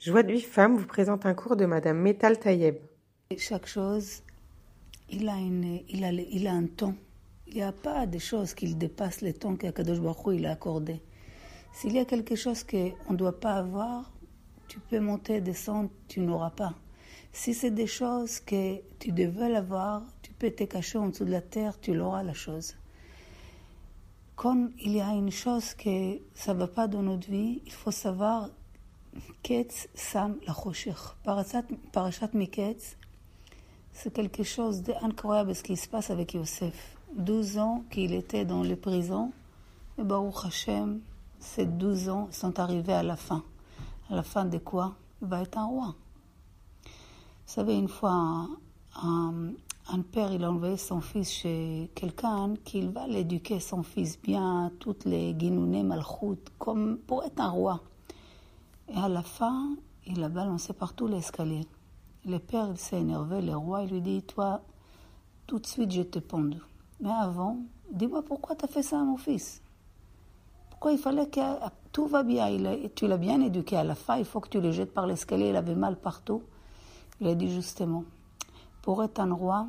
Joie 0.00 0.22
de 0.22 0.32
vie 0.32 0.40
femme 0.40 0.78
vous 0.78 0.86
présente 0.86 1.26
un 1.26 1.34
cours 1.34 1.56
de 1.56 1.66
Madame 1.66 1.98
Metal 1.98 2.38
Tayeb. 2.38 2.76
Chaque 3.36 3.66
chose, 3.66 4.22
il 5.10 5.28
a, 5.28 5.36
une, 5.36 5.82
il, 5.90 6.04
a, 6.04 6.10
il 6.10 6.46
a 6.46 6.52
un 6.52 6.64
temps. 6.64 6.94
Il 7.48 7.56
n'y 7.56 7.62
a 7.62 7.70
pas 7.70 8.06
de 8.06 8.18
choses 8.18 8.54
qui 8.54 8.74
dépassent 8.74 9.20
le 9.20 9.34
temps 9.34 9.56
qu'Akadosh 9.56 10.00
Baruch 10.00 10.38
il 10.38 10.46
a 10.46 10.52
accordé. 10.52 11.02
S'il 11.74 11.92
y 11.92 11.98
a 11.98 12.06
quelque 12.06 12.34
chose 12.34 12.64
qu'on 12.64 13.12
ne 13.12 13.16
doit 13.18 13.38
pas 13.38 13.56
avoir, 13.56 14.10
tu 14.68 14.80
peux 14.80 15.00
monter, 15.00 15.42
descendre, 15.42 15.90
tu 16.08 16.20
n'auras 16.20 16.48
pas. 16.48 16.74
Si 17.34 17.52
c'est 17.52 17.70
des 17.70 17.86
choses 17.86 18.40
que 18.40 18.76
tu 19.00 19.12
devais 19.12 19.50
l'avoir, 19.50 20.02
tu 20.22 20.32
peux 20.32 20.50
te 20.50 20.64
cacher 20.64 20.96
en 20.96 21.10
dessous 21.10 21.26
de 21.26 21.30
la 21.30 21.42
terre, 21.42 21.78
tu 21.78 21.92
l'auras 21.92 22.22
la 22.22 22.32
chose. 22.32 22.74
Quand 24.34 24.70
il 24.80 24.92
y 24.92 25.02
a 25.02 25.10
une 25.12 25.30
chose 25.30 25.74
que 25.74 26.20
ça 26.32 26.54
ne 26.54 26.60
va 26.60 26.68
pas 26.68 26.88
dans 26.88 27.02
notre 27.02 27.30
vie, 27.30 27.60
il 27.66 27.72
faut 27.72 27.90
savoir 27.90 28.48
Ketz 29.42 29.88
Sam 29.94 30.36
la 30.46 30.54
Parashat 31.92 32.28
Miketz, 32.34 32.96
c'est 33.92 34.12
quelque 34.12 34.42
chose 34.42 34.82
d'incroyable 34.82 35.54
ce 35.54 35.62
qui 35.62 35.76
se 35.76 35.88
passe 35.88 36.10
avec 36.10 36.34
Yosef. 36.34 36.96
12 37.16 37.58
ans 37.58 37.84
qu'il 37.90 38.14
était 38.14 38.44
dans 38.44 38.62
les 38.62 38.76
prisons, 38.76 39.32
et 39.98 40.04
Baruch 40.04 40.44
Hashem, 40.44 41.00
ces 41.40 41.66
12 41.66 42.08
ans 42.08 42.28
sont 42.30 42.60
arrivés 42.60 42.92
à 42.92 43.02
la 43.02 43.16
fin. 43.16 43.42
À 44.10 44.14
la 44.14 44.22
fin 44.22 44.44
de 44.44 44.58
quoi? 44.58 44.94
Il 45.22 45.28
va 45.28 45.42
être 45.42 45.58
un 45.58 45.66
roi. 45.66 45.94
Vous 46.84 46.90
savez, 47.56 47.76
une 47.76 47.88
fois, 47.88 48.46
un, 49.02 49.52
père, 50.12 50.32
il 50.32 50.44
a 50.44 50.50
envoyé 50.50 50.76
son 50.76 51.00
fils 51.00 51.30
chez 51.30 51.90
quelqu'un 51.94 52.54
qu'il 52.64 52.90
va 52.90 53.06
l'éduquer, 53.08 53.58
son 53.58 53.82
fils, 53.82 54.20
bien, 54.20 54.70
toutes 54.78 55.04
les 55.04 55.34
guinounées 55.34 55.82
malchout, 55.82 56.38
comme 56.58 56.98
pour 56.98 57.24
être 57.24 57.40
un 57.40 57.50
roi. 57.50 57.80
Et 58.92 58.98
à 58.98 59.08
la 59.08 59.22
fin, 59.22 59.76
il 60.06 60.22
a 60.24 60.28
balancé 60.28 60.72
partout 60.72 61.06
l'escalier. 61.06 61.66
Le 62.26 62.38
père, 62.38 62.76
s'est 62.76 63.00
énervé, 63.00 63.40
le 63.40 63.56
roi, 63.56 63.84
lui 63.84 64.00
dit, 64.00 64.22
toi, 64.22 64.62
tout 65.46 65.60
de 65.60 65.66
suite, 65.66 65.92
je 65.92 66.02
te 66.02 66.18
ponde. 66.18 66.60
Mais 67.00 67.10
avant, 67.10 67.58
dis-moi 67.92 68.22
pourquoi 68.22 68.56
tu 68.56 68.64
as 68.64 68.68
fait 68.68 68.82
ça 68.82 69.00
à 69.00 69.04
mon 69.04 69.16
fils? 69.16 69.62
Pourquoi 70.70 70.92
il 70.92 70.98
fallait 70.98 71.28
que 71.28 71.40
tout 71.92 72.06
va 72.06 72.24
bien? 72.24 72.48
Il 72.48 72.90
Tu 72.94 73.06
l'as 73.06 73.16
bien 73.16 73.40
éduqué 73.40 73.76
à 73.76 73.84
la 73.84 73.94
fin, 73.94 74.16
il 74.16 74.24
faut 74.24 74.40
que 74.40 74.48
tu 74.48 74.60
le 74.60 74.72
jettes 74.72 74.92
par 74.92 75.06
l'escalier, 75.06 75.50
il 75.50 75.56
avait 75.56 75.76
mal 75.76 75.96
partout. 75.96 76.42
Il 77.20 77.28
a 77.28 77.34
dit 77.34 77.50
justement, 77.50 78.04
pour 78.82 79.04
être 79.04 79.20
un 79.20 79.32
roi, 79.32 79.68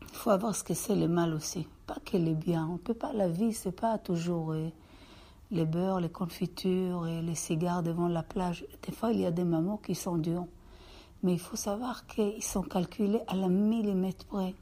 il 0.00 0.16
faut 0.16 0.30
avoir 0.30 0.54
ce 0.54 0.64
que 0.64 0.74
c'est 0.74 0.96
le 0.96 1.08
mal 1.08 1.34
aussi, 1.34 1.66
pas 1.86 1.98
que 2.04 2.16
le 2.16 2.32
bien. 2.32 2.66
On 2.72 2.78
peut 2.78 2.94
pas, 2.94 3.12
la 3.12 3.28
vie, 3.28 3.52
c'est 3.52 3.72
pas 3.72 3.98
toujours... 3.98 4.52
Euh, 4.52 4.70
les 5.52 5.66
beurres, 5.66 6.00
les 6.00 6.08
confitures 6.08 7.06
et 7.06 7.20
les 7.20 7.34
cigares 7.34 7.82
devant 7.82 8.08
la 8.08 8.22
plage. 8.22 8.64
Des 8.82 8.92
fois, 8.92 9.12
il 9.12 9.20
y 9.20 9.26
a 9.26 9.30
des 9.30 9.44
mamans 9.44 9.76
qui 9.76 9.94
sont 9.94 10.16
durs. 10.16 10.46
Mais 11.22 11.34
il 11.34 11.38
faut 11.38 11.56
savoir 11.56 12.06
qu'ils 12.06 12.42
sont 12.42 12.62
calculés 12.62 13.20
à 13.28 13.36
la 13.36 13.48
millimètre 13.48 14.24
près. 14.24 14.54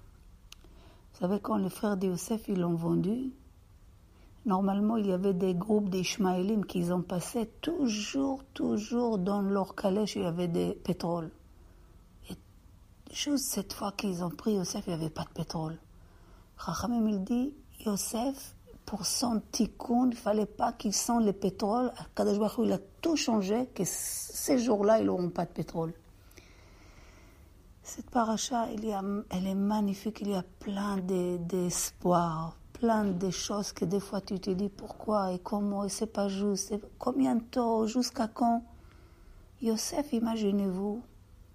Vous 1.12 1.20
savez, 1.20 1.38
quand 1.40 1.56
les 1.56 1.70
frères 1.70 1.96
d'Yosef, 1.96 2.48
ils 2.48 2.58
l'ont 2.58 2.74
vendu, 2.74 3.32
normalement, 4.44 4.96
il 4.96 5.06
y 5.06 5.12
avait 5.12 5.32
des 5.32 5.54
groupes 5.54 5.88
d'Ishmaélim 5.88 6.66
qui 6.66 6.90
ont 6.90 7.02
passé 7.02 7.48
toujours, 7.60 8.42
toujours 8.52 9.18
dans 9.18 9.42
leur 9.42 9.76
calèche, 9.76 10.16
il 10.16 10.22
y 10.22 10.26
avait 10.26 10.48
des 10.48 10.72
pétroles. 10.72 11.30
Et 12.28 12.34
juste 13.12 13.44
cette 13.44 13.72
fois 13.72 13.92
qu'ils 13.92 14.24
ont 14.24 14.30
pris 14.30 14.54
Yosef, 14.54 14.84
il 14.86 14.90
n'y 14.90 15.00
avait 15.00 15.10
pas 15.10 15.24
de 15.24 15.30
pétrole. 15.30 15.78
Rachamim, 16.56 17.08
il 17.08 17.22
dit, 17.22 17.54
Yosef, 17.86 18.56
pour 18.84 19.06
son 19.06 19.40
tikkun, 19.52 20.08
il 20.10 20.16
fallait 20.16 20.46
pas 20.46 20.72
qu'ils 20.72 20.94
sentent 20.94 21.24
le 21.24 21.32
pétrole. 21.32 21.92
Kadosh 22.14 22.58
il 22.58 22.72
a 22.72 22.78
tout 23.00 23.16
changé, 23.16 23.66
que 23.74 23.84
ces 23.84 24.58
jours-là, 24.58 25.00
ils 25.00 25.06
n'auront 25.06 25.30
pas 25.30 25.44
de 25.44 25.50
pétrole. 25.50 25.92
Cette 27.82 28.10
paracha, 28.10 28.68
elle 28.70 29.46
est 29.46 29.54
magnifique, 29.54 30.20
il 30.20 30.28
y 30.30 30.34
a 30.34 30.44
plein 30.60 30.96
d'espoir, 30.98 32.56
plein 32.72 33.04
de 33.04 33.30
choses 33.30 33.72
que 33.72 33.84
des 33.84 33.98
fois 33.98 34.20
tu 34.20 34.38
te 34.38 34.50
dis 34.50 34.68
pourquoi 34.68 35.32
et 35.32 35.40
comment, 35.40 35.84
et 35.84 35.88
c'est 35.88 36.06
pas 36.06 36.28
juste, 36.28 36.72
combien 36.98 37.34
de 37.34 37.42
temps, 37.42 37.86
jusqu'à 37.86 38.28
quand? 38.28 38.62
Yosef, 39.60 40.12
imaginez-vous, 40.12 41.02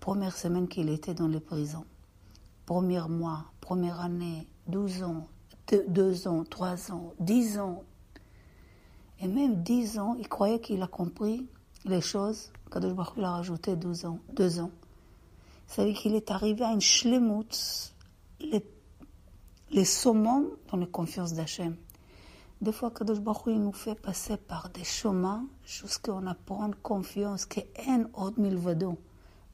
première 0.02 0.36
semaine 0.36 0.68
qu'il 0.68 0.90
était 0.90 1.14
dans 1.14 1.30
les 1.30 1.40
prisons, 1.40 1.86
premier 2.66 3.02
mois, 3.08 3.46
première 3.62 4.02
année, 4.02 4.46
12 4.68 5.04
ans, 5.04 5.28
deux 5.88 6.28
ans, 6.28 6.44
trois 6.44 6.92
ans, 6.92 7.14
dix 7.20 7.60
ans. 7.60 7.84
Et 9.20 9.28
même 9.28 9.64
dix 9.64 9.98
ans, 9.98 10.16
il 10.20 10.28
croyait 10.28 10.60
qu'il 10.60 10.82
a 10.82 10.88
compris 10.88 11.48
les 11.86 12.02
choses. 12.02 12.52
Kadosh 12.72 12.94
Baruch 12.94 13.18
a 13.24 13.32
rajouté 13.32 13.76
douze 13.76 14.06
ans, 14.06 14.20
deux 14.34 14.60
ans. 14.60 14.72
Ça 15.68 15.84
veut 15.84 15.92
dire 15.92 16.02
qu'il 16.02 16.16
est 16.16 16.32
arrivé 16.32 16.64
à 16.64 16.72
une 16.72 16.82
shlemut, 16.82 17.94
les, 18.40 18.64
les 19.72 19.88
dans 20.04 20.78
la 20.78 20.86
confiance 20.86 21.34
d'Hachem. 21.34 21.76
Des 22.62 22.72
fois, 22.72 22.92
Kadosh 22.92 23.20
Baruch 23.20 23.44
il 23.48 23.62
nous 23.62 23.72
fait 23.72 23.96
passer 23.96 24.38
par 24.38 24.70
des 24.70 24.84
chemins 24.84 25.46
jusqu'à 25.66 26.14
on 26.14 26.26
apprend 26.28 26.72
confiance 26.82 27.46
que 27.46 27.62
en 27.88 28.06
autre 28.14 28.40
milvado. 28.40 28.98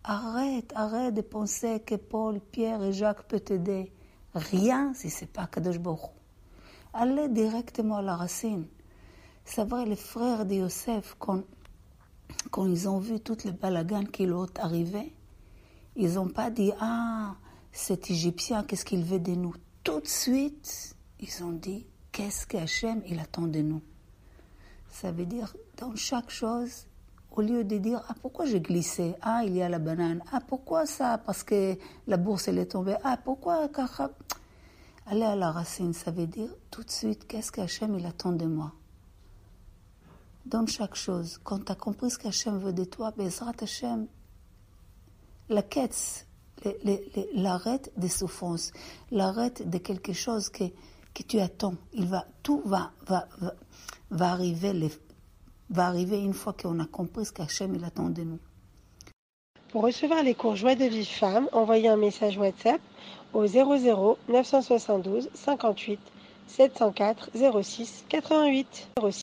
Arrête, 0.04 0.72
arrête 0.76 1.14
de 1.14 1.22
penser 1.22 1.80
que 1.82 1.96
Paul, 1.96 2.40
Pierre 2.40 2.82
et 2.84 2.94
Jacques 2.94 3.24
peuvent 3.28 3.42
t'aider. 3.42 3.92
Rien 4.34 4.94
si 4.94 5.10
c'est 5.10 5.26
pas 5.32 5.48
Kadosh. 5.48 5.78
Allez 6.94 7.30
directement 7.30 7.98
à 7.98 8.02
la 8.02 8.16
racine. 8.16 8.66
C'est 9.46 9.66
vrai, 9.66 9.86
les 9.86 9.96
frères 9.96 10.46
de 10.46 10.56
Yosef, 10.56 11.16
quand, 11.20 11.44
quand 12.52 12.66
ils 12.66 12.88
ont 12.88 13.00
vu 13.00 13.20
toutes 13.20 13.44
les 13.44 13.52
balagans 13.52 14.08
qui 14.08 14.26
leur 14.26 14.48
arrivé, 14.60 15.14
ils 15.96 16.14
n'ont 16.14 16.30
pas 16.30 16.50
dit 16.50 16.72
Ah, 16.80 17.36
cet 17.72 18.10
Égyptien, 18.10 18.64
qu'est-ce 18.64 18.86
qu'il 18.86 19.04
veut 19.04 19.20
de 19.20 19.32
nous? 19.32 19.54
Tout 19.84 20.00
de 20.00 20.08
suite, 20.08 20.96
ils 21.20 21.44
ont 21.44 21.52
dit 21.52 21.86
Qu'est-ce 22.12 22.46
qu'Hachem, 22.46 23.02
il 23.08 23.20
attend 23.20 23.48
de 23.48 23.62
nous? 23.62 23.82
Ça 24.90 25.12
veut 25.12 25.26
dire, 25.26 25.56
dans 25.78 25.96
chaque 25.96 26.30
chose, 26.30 26.88
au 27.32 27.42
lieu 27.42 27.64
de 27.64 27.78
dire 27.78 28.04
ah 28.10 28.16
pourquoi 28.22 28.46
j'ai 28.46 28.60
glissé 28.60 29.16
ah 29.22 29.44
il 29.46 29.56
y 29.56 29.62
a 29.62 29.70
la 29.70 29.80
banane. 29.80 30.22
Ah 30.32 30.42
pourquoi 30.46 30.86
ça? 30.86 31.18
Parce 31.18 31.44
que 31.44 31.78
la 32.08 32.18
bourse 32.18 32.48
elle 32.48 32.60
est 32.60 32.72
tombée. 32.72 32.96
Ah 33.04 33.18
pourquoi? 33.18 33.70
Aller 35.08 35.24
à 35.24 35.36
la 35.36 35.52
racine 35.52 35.94
ça 35.94 36.12
veut 36.12 36.28
dire 36.28 36.50
tout 36.70 36.84
de 36.84 36.92
suite 36.92 37.28
qu'est-ce 37.28 37.52
qu'Hachem 37.52 37.96
il 37.98 38.06
attend 38.06 38.34
de 38.34 38.46
moi? 38.46 38.74
Dans 40.46 40.66
chaque 40.66 40.96
chose. 40.96 41.40
Quand 41.44 41.66
tu 41.66 41.72
as 41.72 41.76
compris 41.76 42.12
ce 42.12 42.18
qu'Hachem 42.18 42.58
veut 42.58 42.74
de 42.74 42.84
toi 42.84 43.12
Bezrat 43.12 43.54
Hachem 43.62 44.08
la 45.50 45.64
quête 45.64 46.28
l'arrêt 47.34 47.82
des 47.98 48.10
souffrances 48.10 48.72
l'arrêt 49.10 49.54
de 49.66 49.78
quelque 49.78 50.14
chose 50.14 50.50
que 50.50 50.66
que 51.14 51.24
tu 51.24 51.40
attends. 51.40 51.76
Il 51.94 52.08
va 52.08 52.26
tout 52.44 52.62
va 52.66 52.92
va 53.06 53.28
va, 53.40 53.54
va 54.12 54.32
arriver 54.32 54.74
les, 54.74 54.92
va 55.72 55.88
arriver 55.88 56.20
une 56.20 56.34
fois 56.34 56.54
qu'on 56.54 56.80
a 56.80 56.86
compris 56.86 57.26
ce 57.26 57.32
qu'Hachem 57.32 57.82
attend 57.84 58.10
de 58.10 58.22
nous. 58.22 58.40
Pour 59.72 59.84
recevoir 59.84 60.22
les 60.22 60.36
cours 60.36 60.58
Joie 60.58 60.76
de 60.76 60.86
vie 60.86 61.06
femme, 61.06 61.48
envoyez 61.54 61.88
un 61.88 61.96
message 61.96 62.38
WhatsApp 62.38 62.82
au 63.34 63.48
00 63.48 64.18
972 64.28 65.30
58 65.34 66.00
704 66.48 67.30
06 67.64 68.06
88 68.10 68.90
06 69.00 69.21